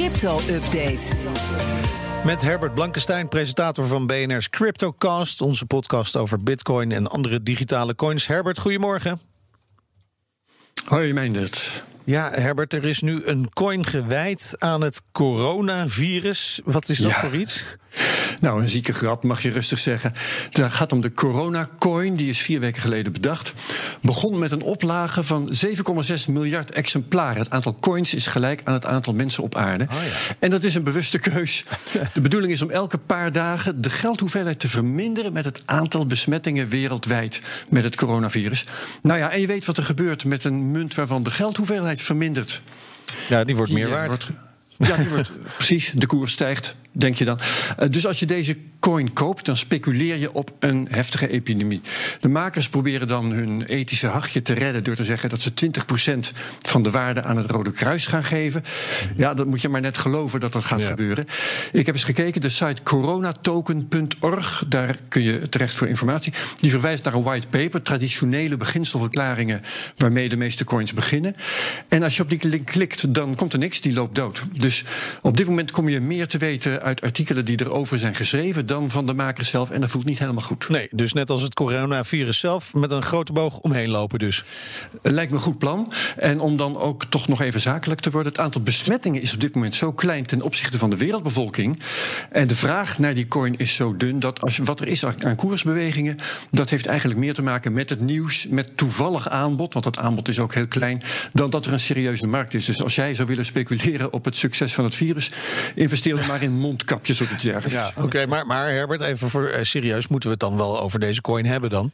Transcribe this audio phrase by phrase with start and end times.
[0.00, 1.08] crypto-update.
[2.24, 8.26] Met Herbert Blankenstein, presentator van BNR's CryptoCast, onze podcast over Bitcoin en andere digitale coins.
[8.26, 9.20] Herbert, goedemorgen.
[10.88, 11.82] Hoi, Meindert.
[12.10, 16.60] Ja, Herbert, er is nu een coin gewijd aan het coronavirus.
[16.64, 17.20] Wat is dat Ja.
[17.20, 17.64] voor iets?
[18.40, 20.12] Nou, een zieke grap, mag je rustig zeggen.
[20.50, 23.52] Het gaat om de Corona-coin, die is vier weken geleden bedacht.
[24.02, 27.42] Begon met een oplage van 7,6 miljard exemplaren.
[27.42, 29.84] Het aantal coins is gelijk aan het aantal mensen op aarde.
[29.84, 30.34] Oh ja.
[30.38, 31.64] En dat is een bewuste keus.
[32.14, 35.32] De bedoeling is om elke paar dagen de geldhoeveelheid te verminderen...
[35.32, 38.64] met het aantal besmettingen wereldwijd met het coronavirus.
[39.02, 42.62] Nou ja, en je weet wat er gebeurt met een munt waarvan de geldhoeveelheid vermindert.
[43.28, 44.08] Ja, die wordt meer Die, eh, waard.
[44.08, 44.30] wordt-
[44.92, 45.92] ja, die wordt, precies.
[45.94, 47.38] De koers stijgt, denk je dan.
[47.78, 51.80] Eh, dus als je deze coin koopt, dan speculeer je op een heftige epidemie.
[52.20, 56.30] De makers proberen dan hun ethische hachje te redden door te zeggen dat ze 20%
[56.60, 58.64] van de waarde aan het Rode Kruis gaan geven.
[59.16, 60.88] Ja, dat moet je maar net geloven dat dat gaat Ja.
[60.88, 61.26] gebeuren.
[61.72, 66.32] Ik heb eens gekeken, de site coronatoken.org, daar kun je terecht voor informatie.
[66.60, 69.60] Die verwijst naar een white paper, traditionele beginselverklaringen
[69.96, 71.34] waarmee de meeste coins beginnen.
[71.88, 74.44] En als je op die link klikt, dan komt er niks, die loopt dood.
[74.52, 74.84] Dus
[75.22, 78.90] op dit moment kom je meer te weten uit artikelen die erover zijn geschreven dan
[78.90, 79.70] van de makers zelf.
[79.70, 80.68] En dat voelt niet helemaal goed.
[80.68, 84.44] Nee, dus net als het coronavirus zelf, met een grote boog omheen lopen dus.
[85.02, 85.92] Het lijkt me een goed plan.
[86.16, 88.32] En om dan ook toch nog even zakelijk te worden.
[88.32, 91.78] Het aantal besmettingen is op dit moment zo klein ten opzichte van de wereldbevolking.
[92.30, 95.36] En de vraag naar die coin is zo dun dat als wat er is aan
[95.36, 96.16] koersbewegingen.
[96.50, 99.72] dat heeft eigenlijk meer te maken met het nieuws, met toevallig aanbod.
[99.72, 101.02] Want dat aanbod is ook heel klein.
[101.32, 102.64] dan dat er een serieuze markt is.
[102.64, 105.30] Dus als jij zou willen speculeren op het succes van het virus.
[105.74, 107.72] investeer dan maar in mondkapjes of iets dergelijks.
[107.72, 111.00] Ja, oké, maar, maar Herbert, even voor eh, serieus, moeten we het dan wel over
[111.00, 111.92] deze coin hebben dan?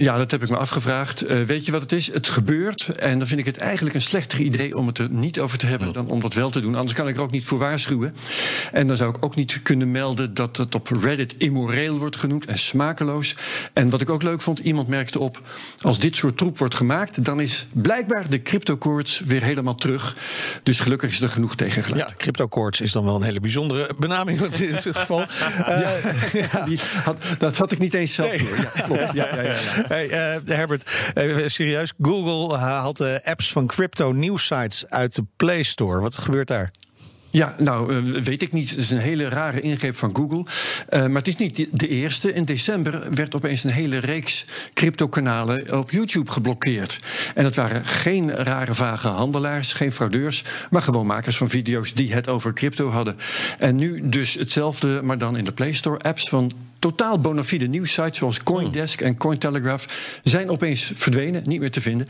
[0.00, 1.22] Ja, dat heb ik me afgevraagd.
[1.22, 2.12] Eh, weet je wat het is?
[2.12, 2.88] Het gebeurt.
[2.88, 5.66] En dan vind ik het eigenlijk een slechter idee om het er niet over te
[5.66, 6.74] hebben dan om dat wel te doen.
[6.74, 8.14] Anders kan ik er ook niet voor waarschuwen.
[8.72, 12.46] En dan zou ik ook niet kunnen melden dat het op Reddit immoreel wordt genoemd
[12.46, 13.36] en smakeloos.
[13.72, 15.40] En wat ik ook leuk vond, iemand merkte op:
[15.80, 20.16] als dit soort troep wordt gemaakt, dan is blijkbaar de cryptocourts weer helemaal terug.
[20.62, 22.06] Dus gelukkig is er genoeg tegen gelaten.
[22.08, 25.20] Ja, cryptocourts is dan wel een hele bijzondere benaming in dit geval.
[25.64, 25.88] Eh,
[26.68, 28.38] Die had, dat had ik niet eens zelf Nee.
[28.38, 28.56] door.
[28.56, 29.00] Ja, klopt.
[29.00, 29.86] Ja, ja, ja, ja.
[29.98, 30.90] Hey, eh, Herbert,
[31.46, 31.92] serieus.
[32.02, 36.00] Google haalt de apps van crypto nieuwsites uit de Play Store.
[36.00, 36.70] Wat gebeurt daar?
[37.30, 38.70] Ja, nou, eh, weet ik niet.
[38.70, 40.44] Het is een hele rare ingreep van Google.
[40.88, 42.32] Eh, maar het is niet de eerste.
[42.32, 44.44] In december werd opeens een hele reeks
[44.74, 47.00] cryptokanalen op YouTube geblokkeerd.
[47.34, 52.14] En dat waren geen rare, vage handelaars, geen fraudeurs, maar gewoon makers van video's die
[52.14, 53.16] het over crypto hadden.
[53.58, 55.98] En nu dus hetzelfde, maar dan in de Play Store.
[55.98, 59.84] Apps van totaal bona fide nieuwsites zoals Coindesk en Cointelegraph
[60.22, 62.06] zijn opeens verdwenen, niet meer te vinden.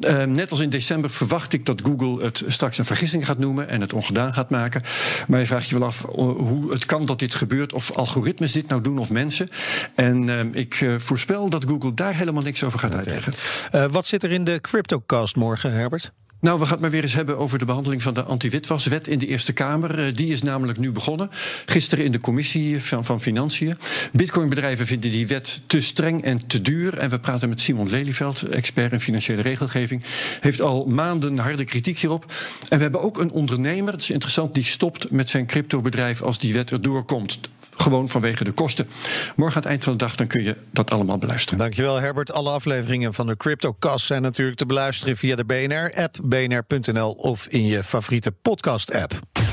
[0.00, 3.68] Eh, net als in december verwacht ik dat Google het straks een vergissing gaat noemen
[3.68, 4.82] en het ongedaan gaat maken.
[5.28, 8.52] Maar je vraagt je wel af oh, hoe het kan dat dit gebeurt, of algoritmes
[8.52, 9.48] dit nou doen of mensen.
[9.94, 13.32] En eh, ik eh, voorspel dat Google daar helemaal niks over gaat uitleggen.
[13.70, 16.12] Eh, wat zit er in de CryptoCast morgen, Herbert?
[16.44, 19.18] Nou, we gaan het maar weer eens hebben over de behandeling van de anti-witwaswet in
[19.18, 19.98] de Eerste Kamer.
[19.98, 21.30] Eh, Die is namelijk nu begonnen.
[21.66, 23.76] Gisteren in de commissie van, van Financiën.
[24.12, 26.98] Bitcoinbedrijven vinden die wet te streng en te duur.
[26.98, 30.04] En we praten met Simon Lelyveld, expert in financiële regelgeving.
[30.40, 32.32] Heeft al maanden harde kritiek hierop.
[32.68, 36.38] En we hebben ook een ondernemer, dat is interessant, die stopt met zijn cryptobedrijf als
[36.38, 37.40] die wet erdoor komt.
[37.84, 38.86] Gewoon vanwege de kosten.
[39.36, 41.58] Morgen aan het eind van de dag dan kun je dat allemaal beluisteren.
[41.58, 42.32] Dankjewel, Herbert.
[42.32, 47.66] Alle afleveringen van de CryptoCast zijn natuurlijk te beluisteren via de BNR-app, bnr.nl of in
[47.66, 49.43] je favoriete podcast-app.